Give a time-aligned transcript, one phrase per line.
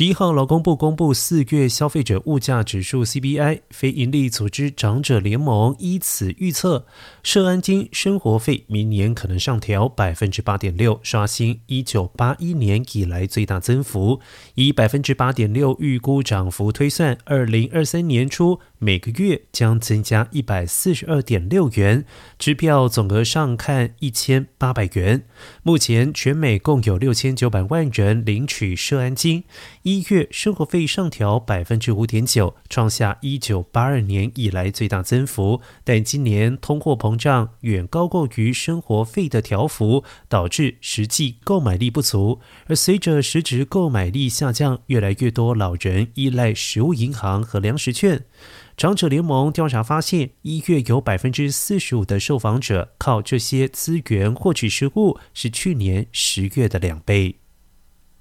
[0.00, 6.86] 十一号，劳工部公布四月消费者物价指数 （CPI），非营利组织长者联盟依此预测，
[7.22, 14.20] 社安金生活费明年可能上调百分之八点六，刷新一九八一年以来最大增幅。
[14.54, 22.06] 以百分之八点六预估涨幅推算，二零二三年初每个月将增加一百四十二点六元，
[22.38, 25.26] 支票总额上看一千八百元。
[25.62, 29.44] 目前全美共有六千九百万人领取社安金。
[29.82, 35.60] 一月生活费上调百分之五点九，创下一九八二年以来最大增幅。
[35.84, 42.40] 但今年通货膨胀远高过于生活费的调幅，导致实际购买力不足。
[42.66, 48.24] 而随着实质购买力下降，越来越多老人依赖食物银行和粮食券。
[48.80, 57.36] 长者联盟调查发现，一月有百分之四十五的受访者靠这些资源获取食物，是去年十月的两倍。